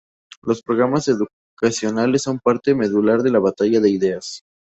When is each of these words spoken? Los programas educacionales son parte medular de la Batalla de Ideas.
Los 0.41 0.63
programas 0.63 1.07
educacionales 1.09 2.23
son 2.23 2.39
parte 2.39 2.73
medular 2.73 3.21
de 3.21 3.29
la 3.31 3.37
Batalla 3.37 3.79
de 3.79 3.91
Ideas. 3.91 4.41